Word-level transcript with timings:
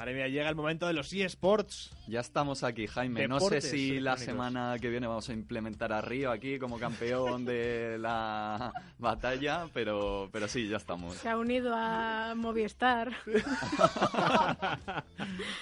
Madre 0.00 0.14
mía, 0.14 0.28
llega 0.28 0.48
el 0.48 0.54
momento 0.54 0.86
de 0.86 0.94
los 0.94 1.12
eSports. 1.12 1.94
Ya 2.06 2.20
estamos 2.20 2.64
aquí, 2.64 2.86
Jaime. 2.86 3.28
no 3.28 3.38
sé 3.38 3.44
Deportes 3.44 3.70
si 3.70 4.00
la 4.00 4.16
semana 4.16 4.76
que 4.80 4.88
viene 4.88 5.06
vamos 5.06 5.28
a 5.28 5.34
implementar 5.34 5.92
a 5.92 6.00
Río 6.00 6.30
aquí 6.30 6.58
como 6.58 6.78
campeón 6.78 7.44
de 7.44 7.98
la 7.98 8.72
batalla, 8.98 9.66
pero, 9.74 10.30
pero 10.32 10.48
sí, 10.48 10.68
ya 10.68 10.78
estamos. 10.78 11.16
Se 11.16 11.28
ha 11.28 11.36
unido 11.36 11.74
a 11.76 12.32
Movistar. 12.34 13.12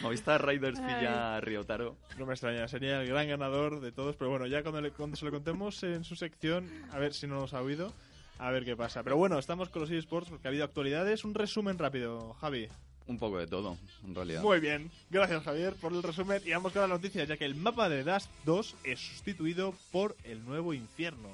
Movistar 0.02 0.46
Riders 0.46 0.78
pilla 0.78 1.38
a 1.38 1.40
Ryotaro. 1.40 1.96
No 2.16 2.24
me 2.24 2.34
extraña, 2.34 2.68
sería 2.68 3.02
el 3.02 3.08
gran 3.08 3.26
ganador 3.26 3.80
de 3.80 3.90
todos, 3.90 4.14
pero 4.14 4.30
bueno, 4.30 4.46
ya 4.46 4.62
cuando, 4.62 4.80
le- 4.80 4.92
cuando 4.92 5.16
se 5.16 5.24
lo 5.24 5.32
contemos 5.32 5.82
en 5.82 6.04
su 6.04 6.14
sección, 6.14 6.70
a 6.92 6.98
ver 7.00 7.12
si 7.12 7.26
no 7.26 7.40
nos 7.40 7.54
ha 7.54 7.60
oído, 7.60 7.92
a 8.38 8.52
ver 8.52 8.64
qué 8.64 8.76
pasa. 8.76 9.02
Pero 9.02 9.16
bueno, 9.16 9.36
estamos 9.36 9.68
con 9.68 9.82
los 9.82 9.90
eSports 9.90 10.30
porque 10.30 10.46
ha 10.46 10.50
habido 10.50 10.64
actualidades. 10.64 11.24
Un 11.24 11.34
resumen 11.34 11.76
rápido, 11.76 12.34
Javi. 12.34 12.68
Un 13.08 13.18
poco 13.18 13.38
de 13.38 13.46
todo, 13.46 13.76
en 14.06 14.14
realidad. 14.14 14.42
Muy 14.42 14.60
bien, 14.60 14.90
gracias 15.10 15.42
Javier 15.42 15.74
por 15.74 15.92
el 15.92 16.02
resumen 16.02 16.42
y 16.44 16.50
vamos 16.50 16.72
con 16.72 16.82
las 16.82 16.90
noticias, 16.90 17.26
ya 17.26 17.36
que 17.36 17.46
el 17.46 17.54
mapa 17.54 17.88
de 17.88 18.04
Dust 18.04 18.30
2 18.44 18.76
es 18.84 19.00
sustituido 19.00 19.74
por 19.90 20.14
el 20.24 20.44
nuevo 20.44 20.74
infierno. 20.74 21.28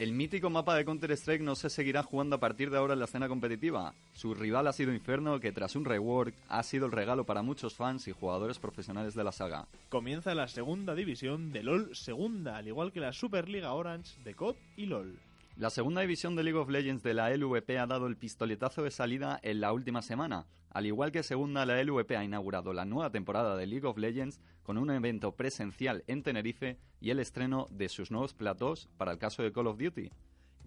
El 0.00 0.12
mítico 0.12 0.48
mapa 0.48 0.74
de 0.76 0.86
Counter-Strike 0.86 1.42
no 1.42 1.54
se 1.54 1.68
seguirá 1.68 2.02
jugando 2.02 2.36
a 2.36 2.40
partir 2.40 2.70
de 2.70 2.78
ahora 2.78 2.94
en 2.94 3.00
la 3.00 3.04
escena 3.04 3.28
competitiva. 3.28 3.92
Su 4.14 4.34
rival 4.34 4.66
ha 4.66 4.72
sido 4.72 4.94
Inferno, 4.94 5.38
que 5.40 5.52
tras 5.52 5.76
un 5.76 5.84
rework 5.84 6.34
ha 6.48 6.62
sido 6.62 6.86
el 6.86 6.92
regalo 6.92 7.24
para 7.24 7.42
muchos 7.42 7.74
fans 7.74 8.08
y 8.08 8.12
jugadores 8.12 8.58
profesionales 8.58 9.14
de 9.14 9.24
la 9.24 9.32
saga. 9.32 9.66
Comienza 9.90 10.34
la 10.34 10.48
segunda 10.48 10.94
división 10.94 11.52
de 11.52 11.64
LOL 11.64 11.94
segunda, 11.94 12.56
al 12.56 12.68
igual 12.68 12.92
que 12.92 13.00
la 13.00 13.12
Superliga 13.12 13.74
Orange 13.74 14.18
de 14.24 14.34
COD 14.34 14.56
y 14.78 14.86
LOL. 14.86 15.18
La 15.56 15.68
segunda 15.68 16.00
división 16.00 16.36
de 16.36 16.44
League 16.44 16.58
of 16.58 16.70
Legends 16.70 17.02
de 17.02 17.12
la 17.12 17.28
LVP 17.30 17.78
ha 17.78 17.86
dado 17.86 18.06
el 18.06 18.16
pistoletazo 18.16 18.82
de 18.82 18.90
salida 18.90 19.38
en 19.42 19.60
la 19.60 19.72
última 19.72 20.00
semana. 20.00 20.46
Al 20.70 20.86
igual 20.86 21.10
que 21.12 21.22
segunda, 21.22 21.66
la 21.66 21.82
LVP 21.82 22.16
ha 22.16 22.24
inaugurado 22.24 22.72
la 22.72 22.84
nueva 22.84 23.10
temporada 23.10 23.56
de 23.56 23.66
League 23.66 23.86
of 23.86 23.98
Legends 23.98 24.40
con 24.62 24.78
un 24.78 24.90
evento 24.90 25.32
presencial 25.36 26.04
en 26.06 26.22
Tenerife 26.22 26.78
y 27.00 27.10
el 27.10 27.18
estreno 27.18 27.66
de 27.70 27.88
sus 27.88 28.10
nuevos 28.10 28.34
platós 28.34 28.88
para 28.96 29.12
el 29.12 29.18
caso 29.18 29.42
de 29.42 29.52
Call 29.52 29.66
of 29.66 29.78
Duty. 29.78 30.10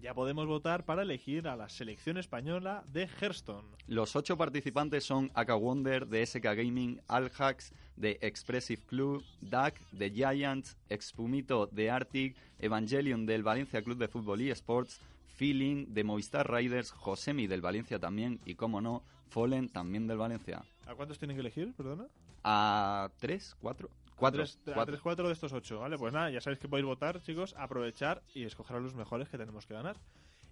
Ya 0.04 0.12
podemos 0.12 0.46
votar 0.46 0.84
para 0.84 1.00
elegir 1.00 1.48
a 1.48 1.56
la 1.56 1.70
selección 1.70 2.18
española 2.18 2.84
de 2.92 3.08
Hearthstone. 3.08 3.66
Los 3.86 4.14
ocho 4.16 4.36
participantes 4.36 5.02
son 5.02 5.30
Aka 5.32 5.54
Wonder 5.54 6.06
de 6.06 6.26
SK 6.26 6.44
Gaming, 6.44 7.00
Alhax 7.08 7.72
de 7.96 8.18
Expressive 8.20 8.82
Club, 8.86 9.24
DAC 9.40 9.80
de 9.92 10.10
Giants, 10.10 10.76
Expumito 10.90 11.68
de 11.68 11.90
Arctic, 11.90 12.36
Evangelion 12.58 13.24
del 13.24 13.42
Valencia 13.42 13.80
Club 13.80 13.96
de 13.96 14.08
Fútbol 14.08 14.42
y 14.42 14.50
Sports, 14.50 15.00
Feeling 15.38 15.86
de 15.94 16.04
Movistar 16.04 16.52
Riders, 16.52 16.90
Josemi 16.90 17.46
del 17.46 17.62
Valencia 17.62 17.98
también 17.98 18.40
y, 18.44 18.56
como 18.56 18.82
no, 18.82 19.02
Fallen 19.30 19.70
también 19.70 20.06
del 20.06 20.18
Valencia. 20.18 20.66
¿A 20.86 20.94
cuántos 20.94 21.18
tienen 21.18 21.34
que 21.34 21.40
elegir, 21.40 21.72
perdona? 21.72 22.08
¿A 22.42 23.08
tres? 23.20 23.56
¿Cuatro? 23.58 23.88
Cuatro. 24.16 24.42
Tres, 24.42 24.58
a 24.68 24.72
cuatro. 24.74 24.84
tres, 24.92 25.00
cuatro 25.02 25.26
de 25.28 25.32
estos 25.34 25.52
ocho, 25.52 25.80
¿vale? 25.80 25.98
Pues 25.98 26.12
nada, 26.12 26.30
ya 26.30 26.40
sabéis 26.40 26.60
que 26.60 26.68
podéis 26.68 26.86
votar, 26.86 27.20
chicos, 27.22 27.54
aprovechar 27.58 28.22
y 28.34 28.44
escoger 28.44 28.76
a 28.76 28.80
los 28.80 28.94
mejores 28.94 29.28
que 29.28 29.38
tenemos 29.38 29.66
que 29.66 29.74
ganar. 29.74 29.96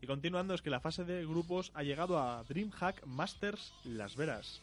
Y 0.01 0.07
continuando, 0.07 0.53
es 0.55 0.63
que 0.63 0.71
la 0.71 0.81
fase 0.81 1.05
de 1.05 1.25
grupos 1.25 1.71
ha 1.75 1.83
llegado 1.85 2.19
a 2.19 2.43
DreamHack 2.49 3.07
Masters 3.07 3.73
Las 3.85 4.17
Vegas. 4.17 4.61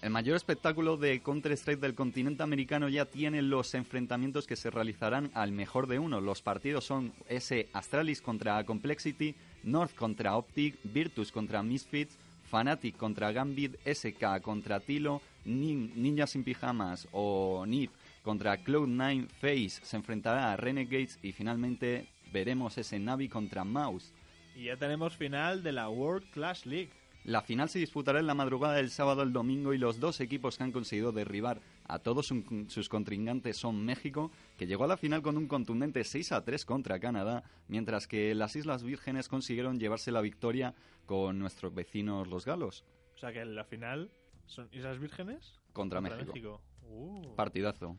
El 0.00 0.08
mayor 0.08 0.34
espectáculo 0.34 0.96
de 0.96 1.20
Counter-Strike 1.20 1.78
del 1.80 1.94
continente 1.94 2.42
americano 2.42 2.88
ya 2.88 3.04
tiene 3.04 3.42
los 3.42 3.74
enfrentamientos 3.74 4.46
que 4.46 4.56
se 4.56 4.70
realizarán 4.70 5.30
al 5.34 5.52
mejor 5.52 5.86
de 5.86 5.98
uno. 5.98 6.22
Los 6.22 6.40
partidos 6.40 6.84
son 6.86 7.12
ese 7.28 7.68
Astralis 7.74 8.22
contra 8.22 8.64
Complexity, 8.64 9.34
North 9.64 9.94
contra 9.94 10.36
Optic, 10.38 10.78
Virtus 10.84 11.30
contra 11.30 11.62
Misfits, 11.62 12.16
Fnatic 12.50 12.96
contra 12.96 13.30
Gambit, 13.32 13.76
SK 13.86 14.40
contra 14.40 14.80
Tilo, 14.80 15.20
Nin- 15.44 15.92
Ninja 15.94 16.26
sin 16.26 16.44
Pijamas 16.44 17.06
o 17.12 17.66
NIP 17.66 17.90
contra 18.22 18.62
Cloud9, 18.62 19.28
Face 19.28 19.84
se 19.84 19.96
enfrentará 19.96 20.52
a 20.52 20.56
Renegades 20.56 21.18
y 21.22 21.32
finalmente 21.32 22.08
veremos 22.32 22.78
ese 22.78 22.98
Navi 22.98 23.28
contra 23.28 23.64
Mouse. 23.64 24.12
Y 24.54 24.64
ya 24.64 24.76
tenemos 24.76 25.16
final 25.16 25.62
de 25.62 25.72
la 25.72 25.88
World 25.88 26.28
Class 26.30 26.66
League. 26.66 26.90
La 27.24 27.42
final 27.42 27.68
se 27.68 27.78
disputará 27.78 28.18
en 28.18 28.26
la 28.26 28.34
madrugada 28.34 28.74
del 28.76 28.90
sábado 28.90 29.20
al 29.20 29.32
domingo 29.32 29.74
y 29.74 29.78
los 29.78 30.00
dos 30.00 30.20
equipos 30.20 30.56
que 30.56 30.64
han 30.64 30.72
conseguido 30.72 31.12
derribar 31.12 31.60
a 31.86 31.98
todos 31.98 32.26
su- 32.28 32.66
sus 32.68 32.88
contrincantes 32.88 33.58
son 33.58 33.84
México, 33.84 34.30
que 34.56 34.66
llegó 34.66 34.84
a 34.84 34.88
la 34.88 34.96
final 34.96 35.20
con 35.20 35.36
un 35.36 35.46
contundente 35.46 36.02
6 36.02 36.32
a 36.32 36.42
3 36.44 36.64
contra 36.64 36.98
Canadá, 36.98 37.44
mientras 37.68 38.06
que 38.06 38.34
las 38.34 38.56
Islas 38.56 38.82
Vírgenes 38.84 39.28
consiguieron 39.28 39.78
llevarse 39.78 40.12
la 40.12 40.22
victoria 40.22 40.74
con 41.04 41.38
nuestros 41.38 41.74
vecinos 41.74 42.26
los 42.28 42.44
galos 42.46 42.84
O 43.16 43.18
sea 43.18 43.32
que 43.32 43.40
en 43.40 43.54
la 43.54 43.64
final 43.64 44.10
son 44.46 44.68
Islas 44.72 44.98
Vírgenes 44.98 45.60
contra, 45.74 46.00
México. 46.00 46.62
Uh, 46.88 47.34
Partidazo. 47.36 47.98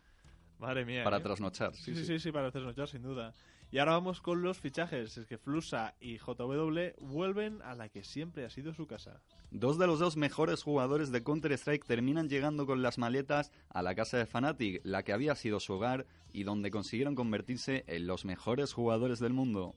Madre 0.61 0.85
mía. 0.85 1.03
Para 1.03 1.17
¿eh? 1.17 1.21
trasnochar. 1.21 1.75
Sí, 1.75 1.93
sí, 1.95 2.05
sí, 2.05 2.19
sí, 2.19 2.31
para 2.31 2.51
trasnochar, 2.51 2.87
sin 2.87 3.01
duda. 3.01 3.33
Y 3.71 3.79
ahora 3.79 3.93
vamos 3.93 4.21
con 4.21 4.41
los 4.41 4.59
fichajes. 4.59 5.17
Es 5.17 5.25
que 5.25 5.37
Flusa 5.37 5.95
y 5.99 6.17
JW 6.17 6.93
vuelven 6.99 7.61
a 7.61 7.73
la 7.73 7.89
que 7.89 8.03
siempre 8.03 8.45
ha 8.45 8.49
sido 8.49 8.73
su 8.73 8.85
casa. 8.85 9.21
Dos 9.49 9.77
de 9.77 9.87
los 9.87 9.99
dos 9.99 10.17
mejores 10.17 10.61
jugadores 10.63 11.11
de 11.11 11.23
Counter-Strike 11.23 11.85
terminan 11.85 12.29
llegando 12.29 12.65
con 12.65 12.81
las 12.81 12.97
maletas 12.97 13.51
a 13.69 13.81
la 13.81 13.95
casa 13.95 14.17
de 14.17 14.25
Fnatic, 14.25 14.81
la 14.83 15.03
que 15.03 15.13
había 15.13 15.35
sido 15.35 15.59
su 15.59 15.73
hogar 15.73 16.05
y 16.31 16.43
donde 16.43 16.69
consiguieron 16.69 17.15
convertirse 17.15 17.83
en 17.87 18.07
los 18.07 18.25
mejores 18.25 18.73
jugadores 18.73 19.19
del 19.19 19.33
mundo. 19.33 19.75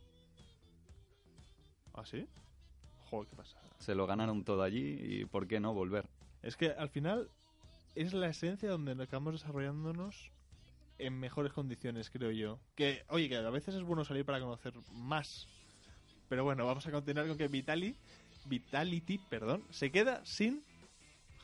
¿Ah, 1.95 2.05
sí? 2.05 2.27
Joder, 3.11 3.29
qué 3.29 3.37
pasa. 3.37 3.59
Se 3.79 3.95
lo 3.95 4.07
ganaron 4.07 4.45
todo 4.45 4.63
allí 4.63 4.99
y 5.01 5.25
¿por 5.25 5.47
qué 5.47 5.61
no 5.61 5.73
volver? 5.73 6.09
Es 6.43 6.57
que 6.57 6.71
al 6.73 6.89
final 6.89 7.31
es 7.95 8.13
la 8.13 8.29
esencia 8.29 8.71
donde 8.71 9.01
acabamos 9.01 9.35
desarrollándonos 9.35 10.33
en 10.99 11.19
mejores 11.19 11.53
condiciones, 11.53 12.11
creo 12.11 12.31
yo. 12.31 12.59
Que, 12.75 13.05
oye, 13.09 13.29
que 13.29 13.37
a 13.37 13.51
veces 13.51 13.75
es 13.75 13.83
bueno 13.83 14.05
salir 14.05 14.25
para 14.25 14.41
conocer 14.41 14.75
más. 14.93 15.49
Pero 16.29 16.45
bueno, 16.45 16.67
vamos 16.67 16.87
a 16.87 16.91
continuar 16.91 17.27
con 17.27 17.37
que 17.37 17.49
Vitali, 17.49 17.97
Vitality, 18.47 19.19
perdón, 19.19 19.65
se 19.71 19.91
queda 19.91 20.25
sin 20.25 20.63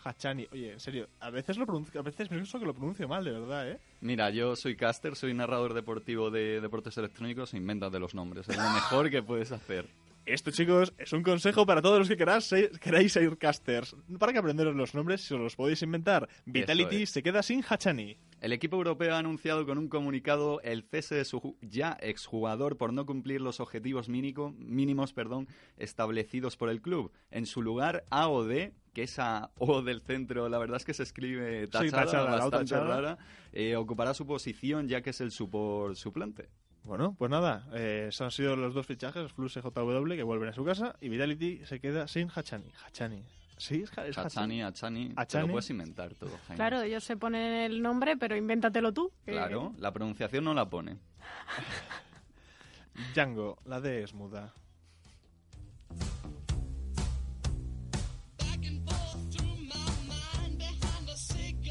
Hachani. 0.05 0.47
Oye, 0.53 0.72
en 0.72 0.81
serio, 0.81 1.09
a 1.21 1.31
veces 1.31 1.56
lo 1.56 1.66
pronuncio, 1.66 2.00
a 2.00 2.03
veces 2.03 2.28
pienso 2.28 2.59
que 2.59 2.66
lo 2.66 2.75
pronuncio 2.75 3.06
mal, 3.06 3.25
de 3.25 3.33
verdad, 3.33 3.71
¿eh? 3.71 3.78
Mira, 4.00 4.31
yo 4.31 4.56
soy 4.56 4.77
caster, 4.77 5.16
soy 5.16 5.34
narrador 5.34 5.75
deportivo 5.75 6.31
de 6.31 6.61
deportes 6.61 6.97
electrónicos 6.97 7.55
e 7.55 7.59
inventas 7.59 7.93
de 7.93 8.00
los 8.00 8.15
nombres. 8.15 8.49
Es 8.49 8.56
lo 8.56 8.71
mejor 8.71 9.11
que 9.11 9.22
puedes 9.22 9.53
hacer. 9.53 9.87
Esto, 10.27 10.50
chicos, 10.50 10.93
es 10.99 11.12
un 11.12 11.22
consejo 11.22 11.67
para 11.67 11.82
todos 11.82 11.99
los 11.99 12.09
que 12.09 12.17
queráis 12.17 12.44
ser, 12.44 12.78
queráis 12.78 13.12
ser 13.12 13.37
casters. 13.38 13.97
Para 14.19 14.32
que 14.32 14.38
aprenderos 14.38 14.77
los 14.77 14.94
nombres, 14.94 15.22
si 15.22 15.34
os 15.34 15.41
los 15.41 15.56
podéis 15.56 15.82
inventar. 15.82 16.28
Vitality 16.44 17.03
es. 17.03 17.11
se 17.11 17.22
queda 17.22 17.43
sin 17.43 17.65
Hachani. 17.69 18.17
El 18.40 18.52
equipo 18.54 18.76
europeo 18.76 19.14
ha 19.14 19.18
anunciado 19.18 19.66
con 19.66 19.76
un 19.76 19.88
comunicado 19.88 20.62
el 20.62 20.82
cese 20.82 21.14
de 21.14 21.24
su 21.26 21.58
ya 21.60 21.96
exjugador 22.00 22.78
por 22.78 22.92
no 22.94 23.04
cumplir 23.04 23.42
los 23.42 23.60
objetivos 23.60 24.08
mínico- 24.08 24.54
mínimos 24.58 25.12
perdón, 25.12 25.46
establecidos 25.76 26.56
por 26.56 26.70
el 26.70 26.81
club. 26.81 27.12
En 27.31 27.44
su 27.44 27.60
lugar, 27.62 28.04
AOD, 28.10 28.72
que 28.94 29.02
esa 29.02 29.50
O 29.58 29.82
del 29.82 30.00
centro, 30.00 30.48
la 30.48 30.58
verdad 30.58 30.78
es 30.78 30.84
que 30.87 30.94
se 30.94 31.02
escribe 31.02 31.66
tachada, 31.69 32.25
bastante 32.50 32.75
rara, 32.88 33.19
eh, 33.52 33.76
ocupará 33.76 34.14
su 34.14 34.26
posición 34.26 34.88
ya 34.88 35.02
que 35.02 35.10
es 35.10 35.20
el 35.20 35.32
support 35.32 35.94
suplente. 35.96 36.48
Bueno, 36.82 37.14
pues 37.19 37.31
nada, 37.31 37.69
eh, 37.75 38.06
esos 38.08 38.22
han 38.22 38.31
sido 38.31 38.56
los 38.56 38.72
dos 38.72 38.86
fichajes, 38.86 39.31
Flux 39.32 39.54
y 39.58 39.60
JW, 39.60 40.14
que 40.16 40.22
vuelven 40.22 40.48
a 40.48 40.54
su 40.54 40.64
casa, 40.64 40.96
y 41.02 41.10
Vitality 41.10 41.60
se 41.66 41.78
queda 41.78 42.08
sin 42.08 42.28
Hachani. 42.34 42.72
Hachani. 42.86 43.22
Sí, 43.60 43.82
es, 43.82 43.90
es 44.06 44.16
Hachani, 44.16 44.62
Achani, 44.62 45.08
te 45.10 45.14
Achani. 45.20 45.46
lo 45.46 45.52
puedes 45.52 45.68
inventar 45.68 46.14
todo, 46.14 46.30
Jaime. 46.46 46.56
Claro, 46.56 46.80
ellos 46.80 47.04
se 47.04 47.16
ponen 47.18 47.52
el 47.70 47.82
nombre, 47.82 48.16
pero 48.16 48.34
invéntatelo 48.34 48.92
tú. 48.92 49.12
que- 49.24 49.32
Claro, 49.32 49.74
la 49.78 49.92
pronunciación 49.92 50.44
no 50.44 50.54
la 50.54 50.68
pone. 50.70 50.96
Django, 53.14 53.58
la 53.66 53.80
D 53.80 54.02
es 54.02 54.14
muda. 54.14 54.52